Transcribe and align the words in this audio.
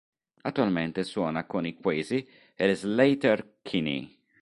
Attualmente 0.41 1.03
suona 1.03 1.45
con 1.45 1.67
i 1.67 1.75
Quasi 1.75 2.27
e 2.55 2.65
le 2.65 2.73
Sleater-Kinney. 2.73 4.17